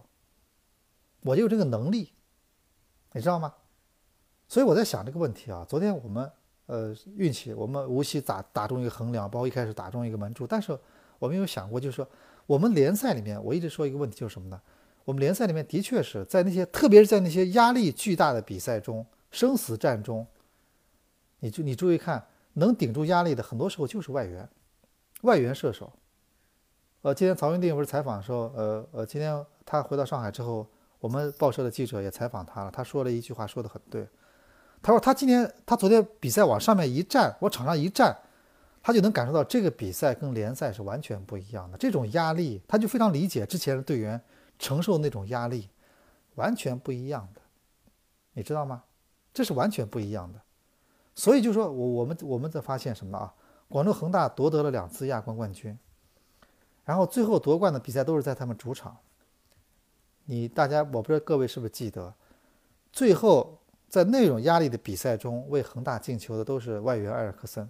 [1.24, 2.12] 我就有这个能力，
[3.14, 3.56] 你知道吗？
[4.48, 5.66] 所以我在想这个问题啊。
[5.68, 6.32] 昨天我们
[6.68, 10.78] 呃运气，我们无锡打打中一个横梁，包括一开始打中一个门柱，但是
[11.18, 12.08] 我们有想过，就是说
[12.46, 14.62] 我们联赛里面，我一直说一个问题就是什么呢？
[15.04, 20.28] 我们联赛里面的确是在那些，特别是在那些压力巨大的比赛中，生死战中，
[21.40, 24.50] 你注你注意看，能顶住压力的，很多时候就是外援。
[25.22, 25.92] 外援射手，
[27.02, 30.68] 呃，今天曹云定不是采访的时候，呃呃，今天他回到上海之后，
[31.00, 34.08] 我们报社的记者也采访他了，他说了一句话，说的很对，
[34.84, 38.16] 他说他今天他昨天比赛往上面一站，往场上一站，
[38.84, 44.22] 他就能感受到这个比赛跟联赛是完全不一样的，这种压力，他就非常理解之前的队员
[44.60, 45.70] 承受那种压力，
[46.36, 47.42] 完全不一样的，
[48.34, 48.84] 你知道吗？
[49.34, 50.40] 这是完全不一样的，
[51.16, 53.34] 所以就说我我们我们在发现什么啊？
[53.68, 55.78] 广州恒大夺得了两次亚冠冠军，
[56.84, 58.96] 然后最后夺冠的比赛都是在他们主场。
[60.26, 62.14] 你大家我不知道各位是不是记得，
[62.92, 67.70] 最后在那种压力的比赛中为恒大进球的都是外援埃尔克森。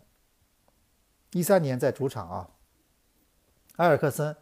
[1.31, 2.49] 一三年在主场啊，
[3.77, 4.35] 埃尔克森、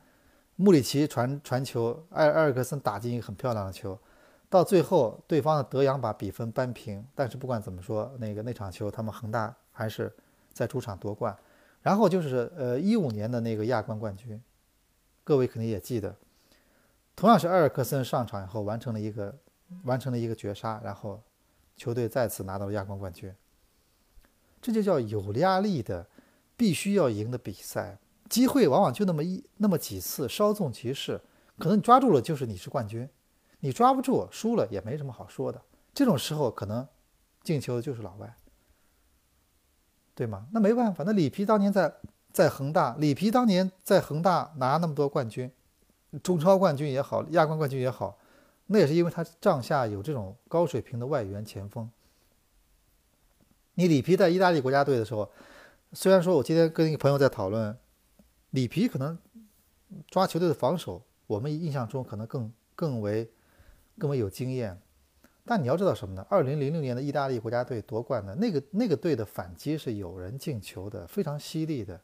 [0.56, 3.98] 穆里奇传传球，埃埃尔克森打进一个很漂亮的球，
[4.54, 7.06] 到最后对方的德阳把比分扳平。
[7.14, 10.14] 但是不管怎么说，那个那场球他们恒大还是。
[10.54, 11.36] 在主场夺冠，
[11.82, 14.40] 然后就是呃一五年的那个亚冠冠军，
[15.24, 16.16] 各位肯定也记得，
[17.16, 19.36] 同样是埃尔克森上场以后完成了一个
[19.86, 21.20] 完成了一个绝杀，然后
[21.76, 23.34] 球队再次拿到了亚冠冠军。
[24.62, 26.06] 这就叫有压力的，
[26.56, 27.98] 必须要赢的比赛，
[28.30, 31.20] 机会往往就那么一那么几次，稍纵即逝，
[31.58, 33.10] 可能你抓住了就是你是冠军，
[33.64, 35.62] 你抓不住输了也没什么好说的。
[35.94, 36.86] 这种时候可能
[37.42, 38.36] 进球的就是老外。
[40.14, 40.46] 对吗？
[40.52, 41.06] 那没办法。
[41.08, 41.92] 那里皮当年在
[42.34, 45.50] 在恒大，里皮当年在恒大拿那么多冠军，
[46.22, 48.20] 中超冠军也好，亚冠冠军也好，
[48.68, 51.90] 那也是因为他帐下有这种高水平的外援前锋。
[53.76, 55.32] 你里皮在意大利国家队的时候，
[55.94, 57.76] 虽然说我今天跟一个朋友在讨论，
[58.52, 59.18] 里皮可能
[60.12, 63.32] 抓球队的防守，我们印象中可能更更为
[63.98, 64.80] 更为有经验。
[65.46, 66.26] 但你要知道什么呢？
[66.30, 72.00] 二零零六年的意大利国家队夺冠的那个那个队的反击是有人进球的，非常犀利的，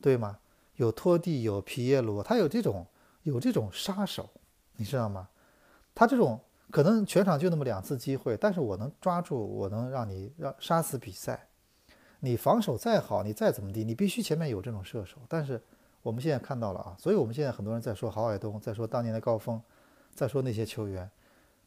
[0.00, 0.38] 对吗？
[0.76, 2.86] 有托蒂，有皮耶罗，他有这种
[3.24, 4.30] 有这种杀手，
[4.76, 5.28] 你知道吗？
[5.92, 11.48] 他这种可能全场就那么两次机会，但是我能抓住，我能让你让杀死比赛。
[12.20, 15.18] 你防守再好，你再怎么地，你必须前面有这种射手。
[15.28, 15.60] 但是
[16.02, 19.60] 我们现在看到了啊，所以我们现在很多人在说郝海东，在说当年的高峰，
[20.18, 21.08] 再说那些球员。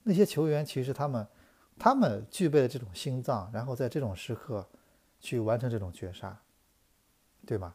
[0.04, 1.26] 那些球员其实他们，
[1.80, 4.68] 他们具备了这种心脏，然后在这种时刻
[5.22, 6.38] 去完成这种绝杀，
[7.46, 7.74] 对吗？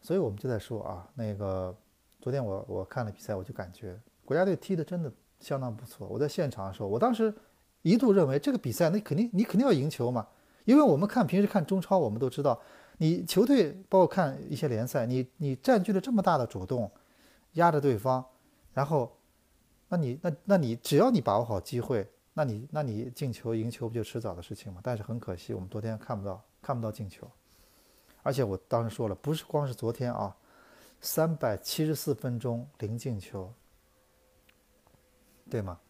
[0.00, 1.76] 所以我们就在说啊，那个
[2.20, 6.06] 昨天我我看了比赛，我就感觉国家队踢的真的相当不错。
[6.06, 7.34] 我在现场的时候，我当时
[7.82, 10.28] 一度认为这个比赛那肯定你肯定要赢球嘛，
[10.66, 12.60] 因为我们看平时看中超，我们都知道，
[12.98, 16.88] 你球队包括看一些联赛，你你占据了这么大的主动，
[17.54, 18.24] 压着对方，
[18.72, 19.10] 然后。
[19.92, 24.80] 那你那那你只要你把握好机会，那你那你进球赢球不就迟早的事情吗？
[24.84, 27.28] 但是很可惜，我们昨天看不到看不到进球，
[28.22, 30.34] 而且我当时说了，不是光是昨天啊，
[31.00, 33.52] 三百七十四分钟零进球，
[35.50, 35.80] 对吗？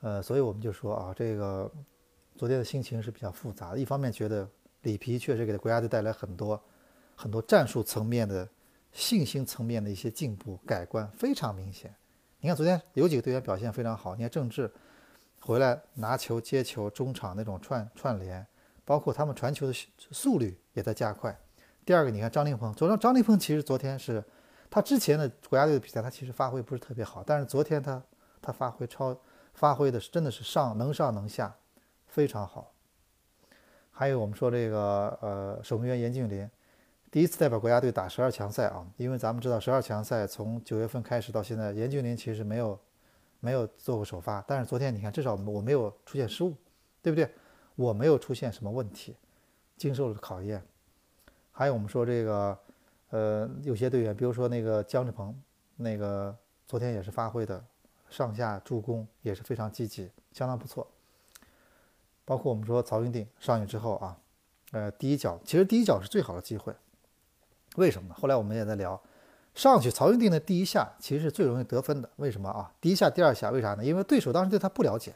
[0.00, 1.70] 呃，所以我们就说啊，这个
[2.36, 3.78] 昨天的心情是比较复杂的。
[3.78, 4.48] 一方面觉得
[4.80, 6.58] 里皮确实给国家队带来很多
[7.14, 8.48] 很多战术层面的
[8.92, 11.94] 信心层面的一些进步改观，非常明显。
[12.42, 14.68] 你看昨天有几个队员表现非常好，你看郑智
[15.38, 18.44] 回来拿球接球，中场那种串串联，
[18.84, 19.72] 包括他们传球的
[20.10, 21.38] 速率也在加快。
[21.86, 24.22] 第二个，你看张琳芃，昨天张琳芃其实昨天是
[24.68, 28.02] 他之前的国家队的比赛，他其实发挥不是特别好，但是昨天他
[28.40, 29.16] 他发挥超
[29.54, 31.54] 发挥的是真的是上能上能下，
[32.08, 32.72] 非常好。
[33.92, 36.50] 还有我们说这个呃守门员严俊林，
[37.12, 42.80] 第一次代表国家队打十二强赛啊，因为咱们知道十二强赛从九月份开始到现在，严俊林其实没有
[43.38, 46.56] 没有做过首发，但是昨天你看至少我没有出现失误，
[47.02, 47.30] 对不对？
[47.76, 49.14] 我没有出现什么问题，
[49.76, 50.62] 经受了考验。
[51.50, 52.58] 还有我们说这个。
[53.10, 55.38] 呃，有些队员，比如说那个姜志鹏，
[55.76, 56.34] 那个
[56.66, 57.62] 昨天也是发挥的，
[58.08, 60.90] 上下助攻也是非常积极，相当不错。
[62.24, 64.18] 包括我们说曹云定上去之后啊，
[64.70, 66.74] 呃，第一脚其实第一脚是最好的机会，
[67.76, 68.14] 为什么呢？
[68.18, 69.00] 后来我们也在聊，
[69.54, 72.72] 上去曹云定的第一下其实是最容易得分的，为什么啊？
[72.80, 73.84] 第一下、第二下为啥呢？
[73.84, 75.14] 因为对手当时对他不了解，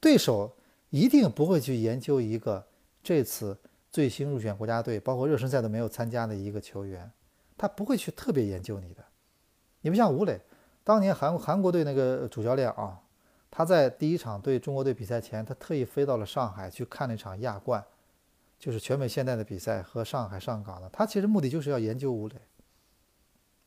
[0.00, 0.54] 对手
[0.90, 2.66] 一定不会去研究一个
[3.02, 3.58] 这次
[3.90, 7.10] 最新入选国家队，包括热身赛都没有参加的一个球员。
[7.56, 9.04] 他不会去特别研究你的，
[9.80, 10.40] 你不像吴磊，
[10.84, 13.00] 当年韩韩国队那个主教练啊，
[13.50, 17.84] 他在第一场对中国队比赛前，他特意飞到了上海去看那场亚冠，
[18.58, 22.36] 就是全美现代的比赛和上海上港的，他其实目的就是要研究吴磊，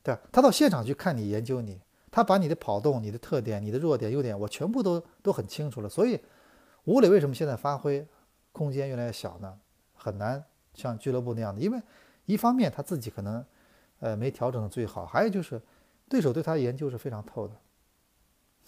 [0.03, 1.79] 对他到现场去看你，研究你，
[2.11, 5.89] 他把你的跑动、你的特点、你的弱点、优点，我全部都都很清楚了。
[5.89, 6.19] 所以，
[6.83, 8.07] 吴磊为什么现在发挥
[8.51, 9.59] 空间越来越小呢？
[9.93, 11.81] 很难像俱乐部那样的，因为
[12.25, 13.45] 一方面他自己可能。
[14.03, 15.05] 呃，没调整的最好。
[15.05, 15.61] 还有就是，
[16.09, 17.53] 对手对他研究是非常透的，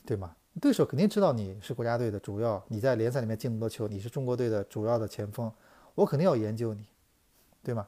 [0.06, 0.36] 对吗？
[0.62, 5.52] 对手肯定知道你是国家队的主要，你在联赛里面进那么多球，你是中国队的主要的前锋，
[5.96, 6.86] 我肯定要研究你，
[7.64, 7.88] 对吗？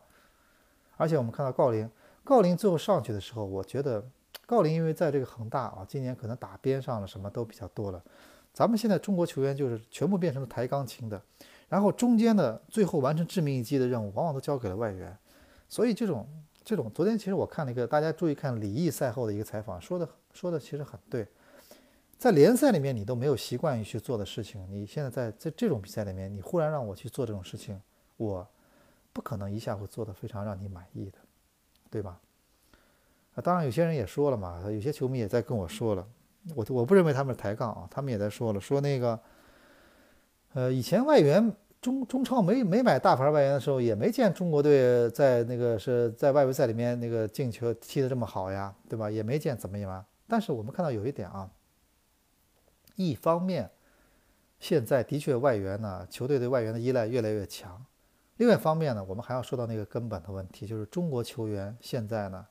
[0.98, 1.90] 而且我们看到郜林，
[2.24, 4.04] 郜林最后上去的时候，我觉得
[4.48, 8.04] 郜林因为在这个恒大啊，今年可能打边上了，什么都比较多了。
[8.54, 11.22] 咱们现在中国球员就是全部变成了抬钢琴的，
[11.68, 15.18] 然后中间的最后完成致命一击的任务，往往都交给了外援，
[15.68, 16.28] 所以这种。
[16.68, 21.28] 这种昨天其实我看了一个，大家注意看李毅赛后的一个采访，说的说的其实很对，
[22.18, 27.80] 在联赛里面你都没有习惯于去做的事情，你现在在在这种比赛里面，你忽然让我去做这种事情，
[28.18, 28.48] 我
[29.14, 31.18] 不可能一下会做的非常让你满意的，
[31.90, 32.20] 对吧？
[33.36, 36.08] 啊，当然有些人也说了嘛，有些球迷也在跟我说了，
[36.56, 39.20] 我我不认为他们是抬杠啊，他们也在说了，说那个，
[40.54, 41.56] 呃，以前外援。
[41.82, 49.08] 中中超没没买大牌外援的时候，也没见中国队在那个是在外围赛里面那个进球踢得这么好呀，对吧？
[49.08, 50.04] 也没见怎么样。
[50.28, 51.48] 但是我们看到有一点啊，
[52.96, 53.70] 一方面，
[54.60, 57.86] 现在的确外援呢，球队对外援的依赖越来越强；
[58.38, 62.46] 另外一方面呢，我们还要说到那个根本的问题，就是中国球员现在呢，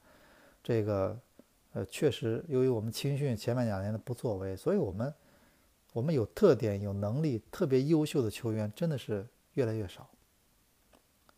[0.62, 1.18] 这个
[1.72, 5.12] 呃，确实由于我们青训前面两年的不作为，所以我们。
[5.92, 10.10] 我们有特点、有能力、特别优秀的球员真的是越来越少，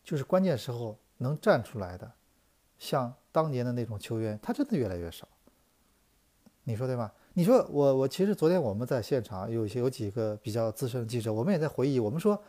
[0.03, 2.11] 就是关键时候能站出来的，
[2.79, 5.27] 像当年的那种球员，他真的越来越少。
[6.63, 7.13] 你说对吧？
[7.33, 12.41] 你说我我其实昨天我们在现场有些有几个比较资深的记者，我们也在回忆，我们说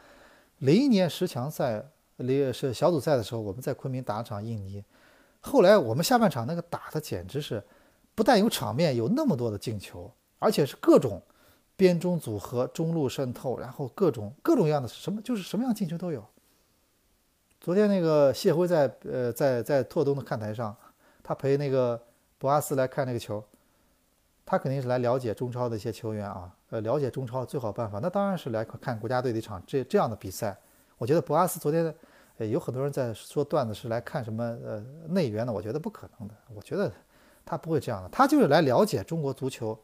[0.58, 1.84] 零一年十强赛
[2.16, 4.84] 里是小组赛的时候，我们在昆明打场印尼，
[5.40, 7.62] 后来我们下半场那个打的简直是
[8.14, 11.22] 不但有场面，有那么多的进球，而且是各种。
[11.78, 16.26] 边中组合、中路渗透，然后各种各种样的什么，就是什么样进球都有。
[17.60, 20.76] 昨天那个谢辉在呃在在拓东的看台上，
[21.22, 22.02] 他陪那个
[22.36, 23.44] 博阿斯来看那个球，
[24.44, 30.56] 他肯定是来了解中超的一些球员啊，呃了解中超最好办法，那当然是来看国家队的一场这这样的比赛。
[30.96, 31.94] 我觉得博阿斯昨天，
[32.38, 36.92] 呃有很多人在说段子是来看什么呃内援的，我觉得不可能的，我觉得
[37.44, 39.78] 他不会这样的，他就是来了解中国足球。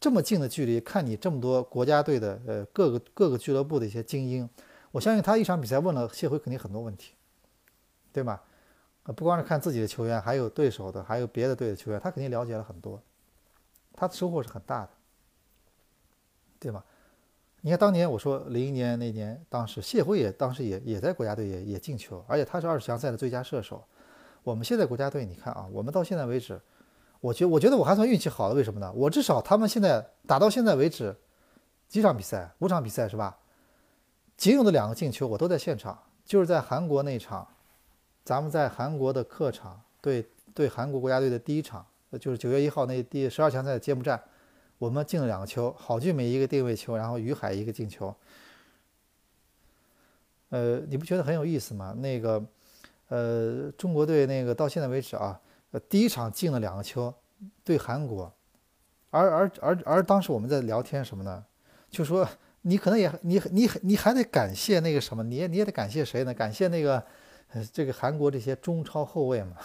[0.00, 4.48] 这么近的距离看你这么多国家队的呃各个各个俱乐部的一些精英，
[4.92, 7.14] 我相信他一场比赛问了谢辉肯定很多问题，
[8.12, 8.40] 对吗？
[9.16, 13.02] 不光是看自己的球员，还有对手的，还有别的队的球员，他肯定了解了很多，
[13.94, 14.90] 他的收获是很大的，
[16.58, 16.82] 对吗？
[17.60, 23.82] 你看当年我说零一年那年，当时谢辉也当时也也在国家队也也进球，而且他是二十强赛的最佳射手。
[24.44, 26.60] 我们现在国家队你看啊，我们到现在为止。
[27.20, 28.92] 我觉我觉得我还算运气好的，为什么呢？
[28.92, 31.16] 我至少他们现在打到现在为止，
[31.88, 33.36] 几场比赛，五场比赛是吧？
[34.36, 37.44] 仅有的两个进球我都在现场，就是在韩国那场，
[38.24, 41.84] 咱们在韩国的客场对对韩国国家队的第一场，
[42.20, 44.22] 就是九月一号那第十二强赛的揭幕战，
[44.78, 48.14] 我们进了两个球，郝俊梅一个定位球，然后于海一个进球。
[50.50, 51.92] 呃，你不觉得很有意思吗？
[51.98, 52.42] 那个，
[53.08, 55.40] 呃，中国队那个到现在为止啊。
[55.72, 57.12] 呃，第一场进了两个球，
[57.62, 58.32] 对韩国，
[59.10, 61.44] 而而而而当时我们在聊天什么呢？
[61.90, 62.26] 就说
[62.62, 66.32] 你可能也你你你还得感谢那个什么，你也你也得感谢谁呢？
[66.32, 67.04] 感谢那个
[67.52, 69.56] 呃这个韩国这些中超后卫嘛。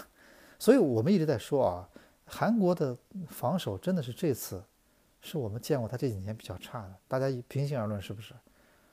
[0.60, 1.90] 所以我们一直在说啊，
[2.26, 2.98] 韩国的
[3.30, 4.62] 防守真的是这次
[5.26, 6.94] 是我们见过他这几年比较差的。
[7.08, 8.34] 大家平心而论，是不是？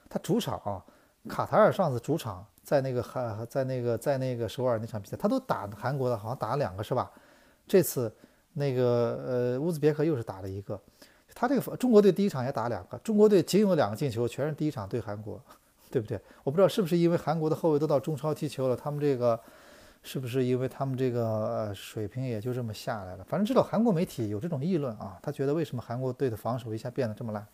[0.09, 0.83] 他主场啊，
[1.29, 7.11] 卡塔尔上次主场在那个韩在那个在那个首尔那场比赛，他都打韩国的，好像打了两个是吧？
[7.67, 8.15] 这次
[8.53, 10.81] 那个呃乌兹别克又是打了一个，
[11.35, 15.43] 他这个中国队第一场也打两个，中国队仅有两个进球，全是第一场对韩国，
[15.91, 16.21] 对不对？
[16.45, 19.39] 我不知道是不是因为韩国的后卫都到中超踢球了，他们这个。
[20.03, 23.25] 是不是因为他们这个呃水平也就这么下来了？
[23.25, 27.47] 反正知道韩国媒体有这种议论啊，他觉得为什么韩国队的防守一下变得这么烂，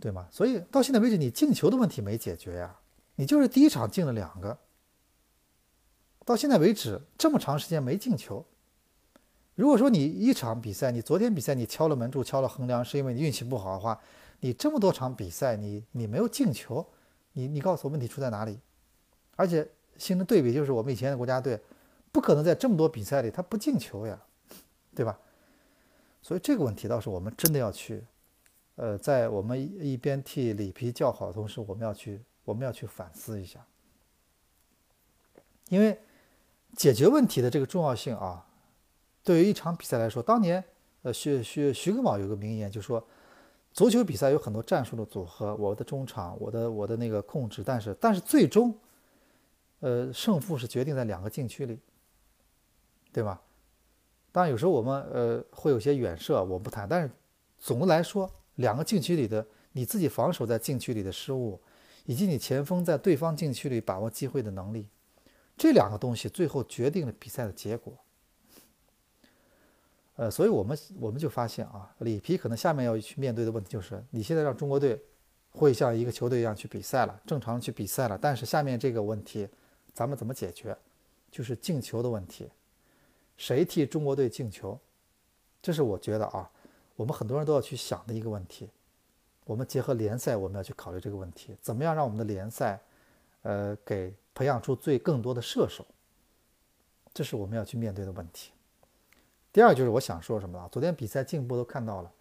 [0.00, 0.28] 对吗？
[0.30, 2.76] 所以到现在为止，你进球的问题没解决呀，
[3.16, 4.56] 你就是第一场进了两个，
[6.24, 8.46] 到现在为止这么长时间没进球。
[9.56, 14.00] 如果说你一场比赛，你昨天比赛你敲了门柱、敲了横梁，是因为你运气不好的话，
[14.40, 16.86] 你这么多场比赛你你没有进球，
[17.32, 18.60] 你你告诉我问题出在哪里？
[19.36, 19.66] 而且
[19.96, 21.60] 形成对比，就是我们以前的国家队，
[22.10, 24.20] 不可能在这么多比赛里他不进球呀，
[24.94, 25.18] 对吧？
[26.22, 28.04] 所以这个问题倒是我们真的要去，
[28.76, 33.64] 呃，在我们一边替里皮叫好的同时，我们要去我们要去反思一下，
[35.68, 36.00] 因为
[36.74, 38.46] 解决问题的这个重要性啊，
[39.22, 40.64] 对于一场比赛来说，当年
[41.02, 43.06] 呃徐徐徐根宝有个名言，就说
[43.72, 48.74] 足球比赛有很多战术的组合，我的中场，我的我的那个控制，但是但是最终。
[49.84, 51.78] 呃，胜负是决定在两个禁区里，
[53.12, 53.38] 对吧？
[54.32, 56.88] 当然，有时候我们呃会有些远射，我不谈。
[56.88, 57.10] 但是
[57.58, 61.60] 总的来说，两个禁区里的你自己防守在禁区里的失误，
[62.06, 64.88] 以及你前锋在对方禁区里把握机会的能力，
[65.54, 67.92] 这两个东西最后决定了比赛的结果。
[70.16, 74.98] 呃，所以我们我们就发现啊，里皮可能下面要去面对的问题就是，你现在让中国队
[75.50, 79.46] 会像一个球队一样去比赛了，正常去比赛了，但是下面这个问题。
[79.94, 80.76] 咱们怎么解决？
[81.30, 82.50] 就是进球的问题，
[83.36, 84.78] 谁替中国队进球？
[85.62, 86.50] 这是我觉得啊，
[86.96, 88.68] 我们很多人都要去想的一个问题。
[89.44, 92.80] 我们结合联赛，我们要去考虑这个问题：怎么样让我们的联赛，
[93.42, 95.86] 呃，给培养出最更多的射手？
[97.12, 98.52] 这是我们要去面对的问题。
[99.52, 100.68] 第二就是我想说什么了？
[100.70, 102.12] 昨天比赛进步都看到了，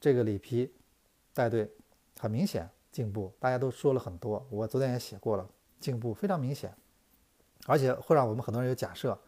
[0.00, 0.72] 这个里皮
[1.32, 1.70] 带队
[2.18, 5.48] 很明显进步，大家都说了很多，我昨天也写过了，
[5.80, 6.74] 进步非常明显。
[7.66, 9.18] 而且会让我们很多人有假设，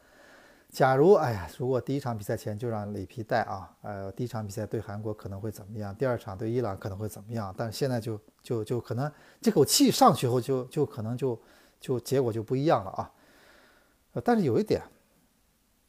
[0.70, 5.94] 假如哎呀，如果第一场比赛前就让里皮带啊，呃，第一场比赛对韩国可能会怎么样？
[5.94, 7.54] 第二场对伊朗可能会怎么样？
[7.56, 11.40] 但是现在就就就可能这口气上去后，就就可能就
[11.80, 13.12] 就结果就不一样了啊。
[14.12, 14.82] 呃，但是有一点，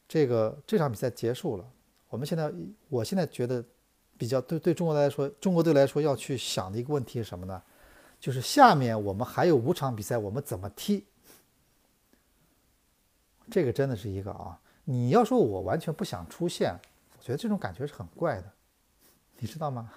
[0.08, 1.66] 这个这场比赛结束了，
[2.10, 2.52] 我们现在
[2.88, 3.64] 我现在觉得
[4.18, 7.62] 比较对对中国来说，中国队来说要去想的一个问题是什么呢？
[8.20, 11.06] 就是下面我们还有五场比赛，我们怎么踢？
[13.50, 14.60] 这个真的是一个啊！
[14.86, 16.74] 你要说我完全不想出现，
[17.18, 18.52] 我觉得这种感觉是很怪的，
[19.38, 19.92] 你知道吗？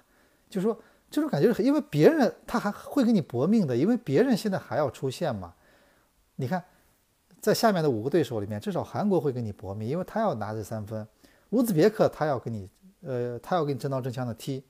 [0.49, 5.53] 就说这种感觉是因为别人他还会跟你搏命的，因为别人现在还要出现嘛。
[6.35, 6.63] 你看，
[7.39, 11.03] 在下面的五个对手里面，至少韩国会跟你搏命，因为他要拿这三分；
[11.51, 12.69] 乌兹别克他要跟你，
[13.01, 14.63] 呃，他要跟你真刀真枪的踢。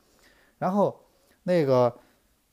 [0.57, 0.97] 然后
[1.43, 1.93] 那个，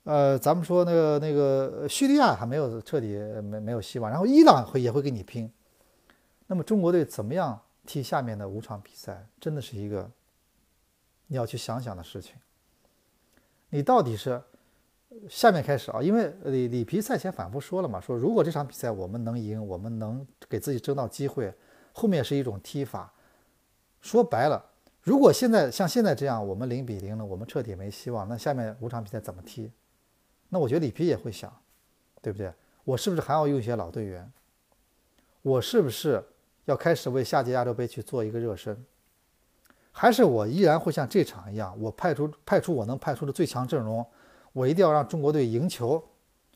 [0.05, 5.53] 呃，咱们说那个那个叙利亚还没有彻底没没有希望，然后伊朗会也会跟你拼。
[6.51, 10.11] 那么中国队怎么样踢下面的五场比赛，真的是一个
[11.29, 12.35] 你要去想想的事情。
[13.69, 14.43] 你到底是
[15.29, 16.03] 下面开始啊？
[16.03, 21.55] 因为里里皮赛前反复说了嘛，说如果这场比赛我们能赢，我们能给自己争到机会，
[21.93, 23.15] 后面是一种踢法。
[24.01, 29.71] 说白了，如果现在像现在这样，我们零比零了，我们彻底没希望，那下面五场比赛怎么踢？
[30.49, 31.57] 那我觉得里皮也会想，
[32.21, 32.53] 对不对？
[32.83, 34.33] 我是不是还要用一些老队员？
[35.43, 36.25] 我是不是？
[36.71, 38.87] 要开始为下届亚洲杯去做一个热身，
[39.91, 44.07] 还是我依然会像这场一样，我派出派出我能派出的最强阵容，
[44.53, 46.03] 我一定要让中国队赢球，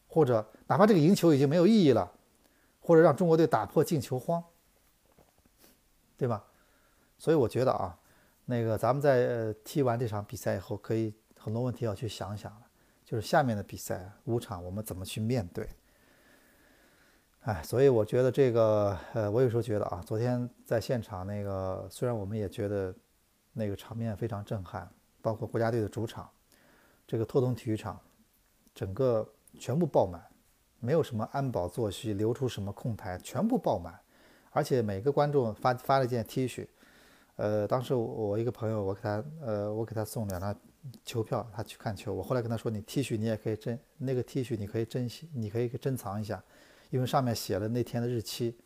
[0.07, 2.11] 或者哪怕这个赢球已经没有意义了，
[2.81, 4.43] 或者让中国队打破进球荒，
[6.17, 6.45] 对吧？
[7.19, 7.99] 所以我觉得啊，
[8.45, 12.63] 那个咱们在踢完这场比赛以后，可以很多问题要去想想了，
[13.05, 15.69] 就是下面的比赛五场我们怎么去面对。
[17.45, 22.95] 哎，所以我觉得这个，呃，我有时候觉得啊，昨天在现场那个，虽然我们也觉得
[23.53, 24.91] 那个场面非常震撼，
[25.21, 26.27] 包括国家队的主场，
[27.07, 28.01] 这个拓东体育场，
[28.75, 30.25] 整个全部爆满，
[30.81, 34.01] 没有什么安保作息，留出什么空台，全部爆满，
[34.51, 36.67] 而且每个观众发发了一件 T 恤，
[37.37, 40.57] 呃，当时我一个朋友，我给他，呃，我给他送两张
[41.05, 46.43] 球票，他去看球，我后来跟他说，你 T 恤你也可以珍，那个 T 恤你可以珍惜，你可以珍藏一下。
[46.95, 48.57] 因为上面写了那天的日期，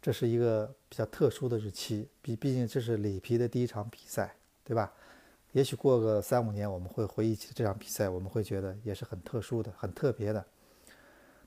[0.00, 4.34] 这是一个比较特殊的日期，毕毕竟这是里皮的第一场比赛，
[4.64, 4.90] 对吧？
[5.52, 10.42] 也许过个三五年，我们会回忆起这场比赛，我们会觉得也是很特殊的、很特别的。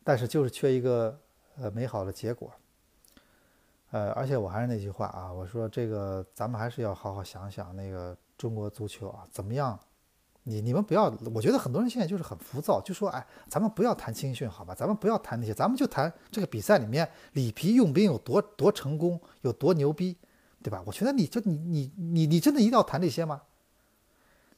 [0.04, 1.20] 但是就是缺一个
[1.56, 2.54] 呃美好的结果。
[3.90, 9.80] 呃，而且我还是那句话啊，我说这个咱们还是要好好想想那个中国足球啊，怎么样？
[10.50, 20.18] 你你们不要，我觉得很多人现在就是很浮躁，就说哎，咱们不要谈青训好吧，咱们不要谈那些，咱们就谈这个比赛里面里皮用兵有多多成功，有多牛逼，
[20.64, 20.82] 对吧？
[20.88, 23.44] 我觉得你就你你你你真的一定要谈这些吗？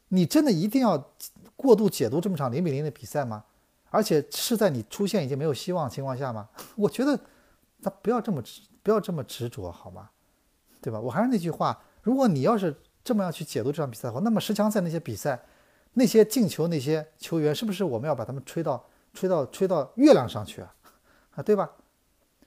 [0.07, 1.11] 你真的一定要
[1.57, 3.43] 过度解读这么场零比零的比赛吗？
[3.89, 6.47] 而且是在你出现已经没有希望情况下吗？
[6.77, 7.19] 我觉得
[7.81, 10.09] 咱不要这么执，不要这么执着好吗？
[10.81, 10.97] 对吧？
[10.97, 12.73] 我还是那句话，如果你要是
[13.03, 15.43] 这么样去解读这场比赛的话，那么十强赛那些比赛。
[15.93, 18.83] 那些进球那些球员，是不是我们要把他们吹到
[19.13, 20.75] 吹到吹到月亮上去啊？
[21.35, 21.69] 啊，对吧？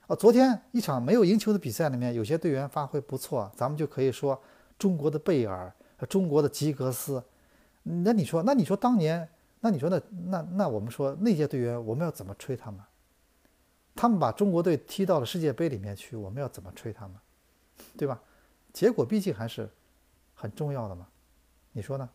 [0.07, 4.39] 哦，昨天一场没有赢球的比赛里面，有些队员发挥不错，咱们就可以说
[4.77, 5.73] 中国的贝尔、
[6.09, 7.23] 中国的吉格斯。
[7.83, 9.27] 那你说，那你说当年，
[9.61, 12.79] 那你说那那那我们说那些队员，我们要怎么吹他们？
[13.95, 17.15] 他们把中国队踢到了世界杯里面去，我们要怎么吹他们？
[17.97, 18.21] 对吧？
[18.73, 19.69] 结果毕竟还是
[20.33, 21.07] 很重要的嘛，
[21.71, 22.09] 你说呢？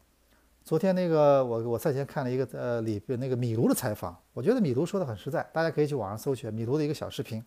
[0.71, 7.45] 昨天那个我我赛前看了一个呃里边那个米卢的采访，我觉得米卢说的很实在，大家可以去网上搜去米卢的一个小视频。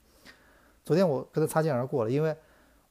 [0.83, 2.35] 昨天我跟他擦肩而过了，因为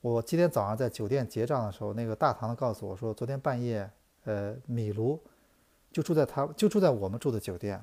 [0.00, 3.86] 我今天早上在酒店结账的时候，那个大堂的告诉我说，昨天半夜
[4.24, 5.22] 呃米卢
[5.90, 7.78] 就住在他就住在我们住的酒店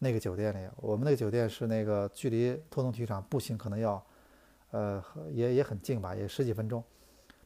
[0.00, 4.04] 那个酒店里，我们那个酒店是那个距离拓东体育场步行可能要
[4.72, 5.00] 呃
[5.30, 6.82] 也也很近吧，也十几分钟。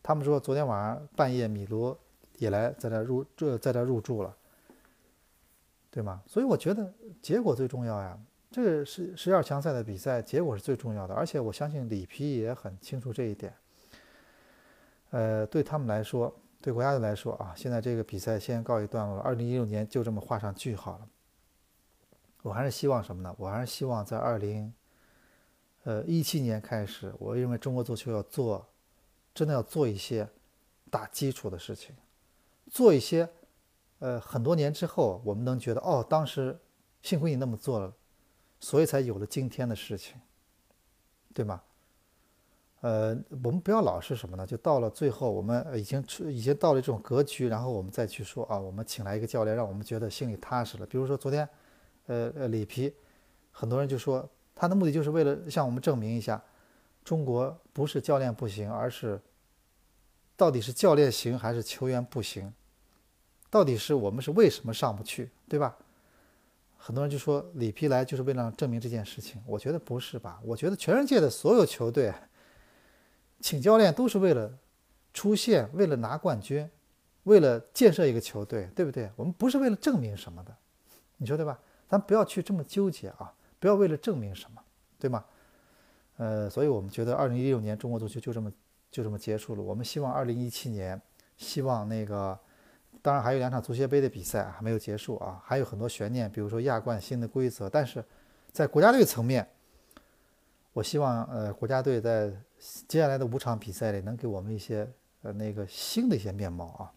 [0.03, 1.95] 他们说昨天晚上半夜米卢。
[2.39, 4.37] 也来在这入这在这入住了，
[5.91, 6.23] 对吗？
[6.27, 8.19] 所以我觉得结果最重要呀。
[8.51, 13.55] 这个十十二强赛的比赛结果是最重要的，而且我相信里皮也很清楚这一点。
[15.11, 19.23] 呃，对他们来说，对国家队来说啊，现在这个比赛先告一段落了。
[19.23, 21.09] 二零一六年就这么画上句号了。
[22.43, 23.35] 我还是希望什么呢？
[23.39, 24.71] 我还是希望在二零
[25.85, 28.67] 呃一七年开始，我认为中国足球要做，
[29.33, 30.29] 真的要做一些
[30.91, 31.95] 打基础的事情。
[32.73, 33.29] 做一些，
[33.99, 36.59] 呃，很多年之后，我们能觉得，哦，当时
[37.03, 37.93] 幸亏你那么做了，
[38.61, 40.17] 所以才有了今天的事情，
[41.35, 41.61] 对吗？
[42.81, 43.15] 呃，
[43.45, 44.47] 我们不要老是什么呢？
[44.47, 50.87] 就到了最后，我们已经出，已经到了这种格局，然后我们再去说啊，我们请来一个教练，让我们觉得心里踏实了。
[50.87, 51.47] 比如说昨天，
[52.07, 52.93] 呃呃，里皮，
[53.51, 56.43] 很多人就说他的目的就是为了向我们证明一下，
[57.05, 59.21] 中国不是教练不行，而是
[60.37, 62.51] 到底是教练行还是球员不行？
[63.53, 65.77] 到底是我们是为什么上不去，对吧？
[66.79, 70.41] 很多人就说里皮来就是为了证明这件事情，我觉得不是吧？
[70.43, 72.11] 我觉得全世界的所有球队
[73.41, 74.51] 请教练都是为了
[75.13, 76.67] 出现，为了拿冠军，
[77.25, 79.11] 为了建设一个球队，对不对？
[79.17, 80.57] 我们不是为了证明什么的，
[81.19, 81.59] 你说对吧？
[81.91, 83.31] 咱不要去这么纠结啊，
[83.61, 84.63] 不要为了证明什么，
[84.99, 85.23] 对吗？
[86.17, 88.51] 呃，所以我们觉得二零一六年中国足球就这么
[88.91, 89.63] 就这么结束了。
[89.63, 90.99] 我们希望二零一七年，
[91.37, 92.41] 希望那个。
[93.03, 97.69] 当然还有两场足协杯的比赛还没有结束啊，还有很多悬念，比如说亚冠新的规则。
[97.69, 98.03] 但是
[98.53, 99.45] 在国家队层面，
[100.73, 102.33] 我希望呃国家队在
[102.87, 104.89] 接下来的五场比赛里能给我们一些
[105.23, 106.93] 呃那个新的一些面貌啊。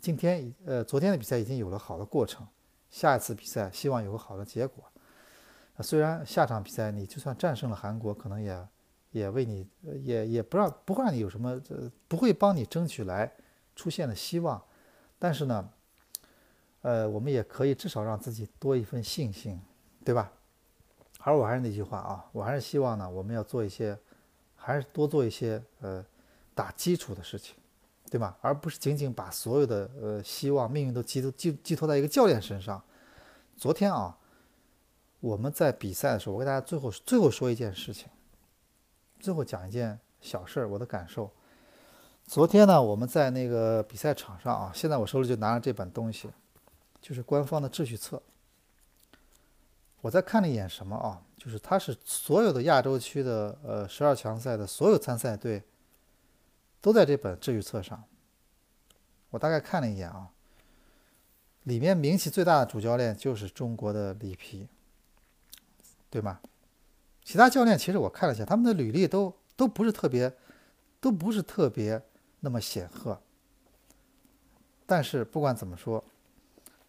[0.00, 2.46] 今天呃昨天的比赛已经有了好的过程，
[2.88, 4.84] 下一次比赛希望有个好的结果。
[5.80, 8.68] 虽然下场比赛你就算战胜了韩国，可能也
[9.10, 9.66] 也为你
[10.02, 13.32] 也也不让不会让你有什么呃不会帮你争取来
[13.74, 14.62] 出现的希望。
[15.18, 15.68] 但是呢，
[16.82, 19.60] 呃，我们也可以至少让自己多一份信心，
[20.04, 20.32] 对吧？
[21.18, 23.98] 而我还是那句话啊，我还是希望呢，我们要做一些，
[24.54, 26.04] 还是多做一些呃
[26.54, 27.56] 打基础的事情，
[28.08, 28.38] 对吧？
[28.40, 32.80] 而不是仅仅把所有的呃希望、命运都寄托寄寄托在一个教练身上。
[33.56, 34.16] 昨天啊，
[35.18, 38.08] 我们在比赛的时候，我给大家最后最后说一件事情，
[39.18, 41.30] 最后讲一件小事儿，我的感受。
[42.28, 46.28] 昨天呢，我们在那个比赛场上啊，现在我手里就拿着这本东西，
[47.00, 48.22] 就是官方的秩序册。
[50.02, 51.22] 我在看了一眼什么啊？
[51.38, 55.62] 就是它是所有的亚洲区的呃十二强赛的所有参赛队
[56.82, 58.04] 都在这本秩序册上。
[59.30, 60.28] 我大概看了一眼啊，
[61.62, 64.68] 里面名气最大的主教练就是中国的里皮，
[66.10, 66.40] 对吗？
[67.24, 70.30] 其他教练其实我看了一下，他们的履历都都不是特别，
[71.00, 72.02] 都不是特别。
[72.40, 73.20] 那么显赫，
[74.86, 76.02] 但是不管怎么说，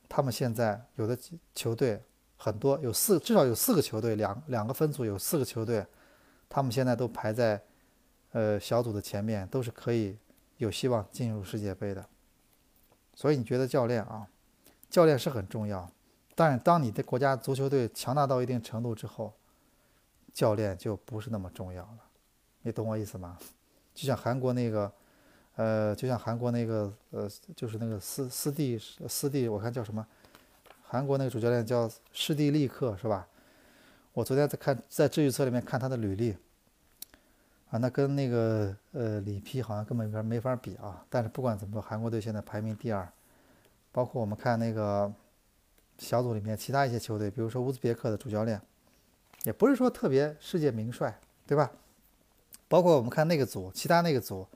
[0.07, 1.17] 他们现在有的
[1.55, 2.01] 球队
[2.37, 5.85] 很多，有四至少有四个球队，两两个分组有四个球队，
[6.47, 7.61] 他们现在都排在
[8.31, 10.17] 呃小组的前面，都是可以
[10.57, 12.05] 有希望进入世界杯的。
[13.13, 14.27] 所以你觉得教练啊，
[14.89, 15.91] 教练是很重要，
[16.35, 19.33] 但是当你的国家足球队强大到一定程度之后，
[20.33, 21.99] 教练就不是那么重要了。
[22.61, 23.37] 你懂我意思吗？
[23.93, 24.89] 就像韩国那个，
[25.59, 28.79] 呃，就像韩国那个，呃，就是那个斯斯蒂
[29.09, 30.07] 斯蒂，我看叫什么？
[30.81, 33.27] 韩国那个主教练叫施蒂利克是吧？
[34.13, 36.31] 我昨天在看在志愿册里面看他的履历，
[37.71, 41.05] 啊，那跟那个呃里皮好像根本没法没法比啊。
[41.09, 43.11] 但是不管怎么说，韩国队现在排名第二，
[43.91, 45.11] 包括我们看那个
[45.97, 48.61] 小组里面其他一些球队，比如说乌兹别克的主教练，
[49.43, 51.69] 也不是说特别世界名帅，对吧？
[52.69, 54.47] 包括我们看那个组，其他那个组，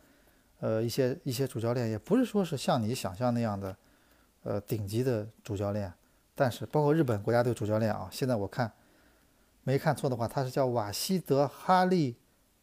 [0.64, 3.76] 呃，一些一些主教练也不是说是像你想象那样的，
[4.44, 5.92] 呃，顶级的主教练。
[6.34, 8.72] 但是包括日本国家队主教练啊，现在我看
[9.64, 12.16] 没看错的话，他是叫瓦西德哈利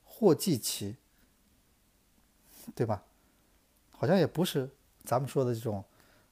[0.03, 0.97] 霍季奇，
[2.75, 3.03] 对吧？
[3.91, 4.71] 好像也不是
[5.05, 5.85] 咱们说的这种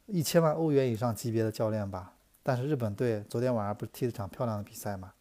[0.07, 2.15] 一千万欧元以上级别的教练吧？
[2.43, 5.13] 但是日本队昨天晚上不是踢了场漂亮的比赛吗？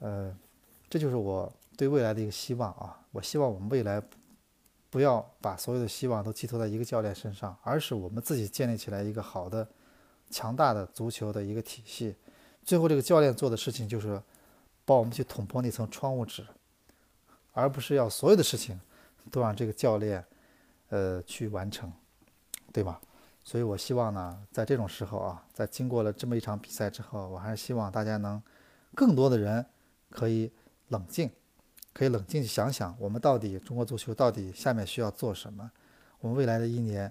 [0.00, 0.36] 呃，
[0.90, 1.52] 这就是我。
[1.76, 4.00] 对未来的一个希望啊，我希望我们未来
[4.94, 9.66] 不要把所有的希望都寄托在一个教练身上，而是我们自己建立起来一个好的、
[10.30, 12.14] 强大的足球的一个体系。
[12.64, 14.22] 最后，这个教练做的事情就是
[14.84, 16.46] 帮我们去捅破那层窗户纸，
[17.50, 18.80] 而不是要所有的事情
[19.32, 20.24] 都让这个教练
[20.90, 21.92] 呃去完成，
[22.72, 23.00] 对吧？
[23.42, 28.40] 所以我希望呢，在这种时候啊，在经过了这么一场比赛之后，我还是希望大家能
[28.94, 29.66] 更多的人
[30.08, 30.52] 可以
[30.86, 31.28] 冷静。
[31.94, 35.70] 可以冷静去想想，我们到底中国足球到底下面需要做什么？
[36.20, 37.10] 我们未来的一年，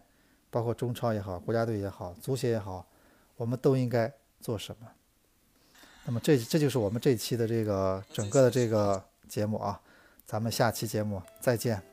[0.52, 2.86] 包括中超也好，国家队也好，足协也好，
[3.38, 4.88] 我们都应该做什么？
[6.06, 9.80] 那么这这就是我们这期的这个整个的这个节目啊，
[10.26, 11.93] 咱们下期节目再见。